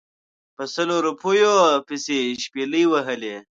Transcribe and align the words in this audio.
په 0.55 0.63
سلو 0.73 0.95
روپیو 1.05 1.53
پسې 1.87 2.17
شپلۍ 2.43 2.83
وهلې. 2.89 3.35